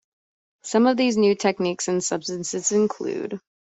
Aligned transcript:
Some 0.63 0.87
of 0.87 0.97
these 0.97 1.15
new 1.15 1.35
techniques 1.35 1.87
and 1.87 2.03
substances 2.03 2.71
include. 2.71 3.39